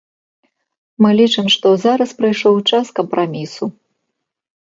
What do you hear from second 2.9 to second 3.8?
кампрамісу.